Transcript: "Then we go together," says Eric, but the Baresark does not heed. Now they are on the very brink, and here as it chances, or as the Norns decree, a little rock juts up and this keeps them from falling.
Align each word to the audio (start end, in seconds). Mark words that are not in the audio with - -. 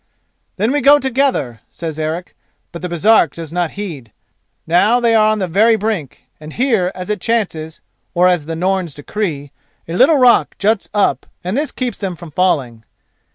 "Then 0.55 0.71
we 0.71 0.81
go 0.81 0.97
together," 0.97 1.61
says 1.69 1.99
Eric, 1.99 2.35
but 2.71 2.81
the 2.81 2.89
Baresark 2.89 3.35
does 3.35 3.53
not 3.53 3.69
heed. 3.77 4.11
Now 4.65 4.99
they 4.99 5.13
are 5.13 5.27
on 5.27 5.37
the 5.37 5.47
very 5.47 5.75
brink, 5.75 6.23
and 6.39 6.53
here 6.53 6.91
as 6.95 7.11
it 7.11 7.21
chances, 7.21 7.81
or 8.15 8.27
as 8.27 8.45
the 8.47 8.55
Norns 8.55 8.95
decree, 8.95 9.51
a 9.87 9.93
little 9.93 10.17
rock 10.17 10.55
juts 10.57 10.89
up 10.91 11.27
and 11.43 11.55
this 11.55 11.71
keeps 11.71 11.99
them 11.99 12.15
from 12.15 12.31
falling. 12.31 12.83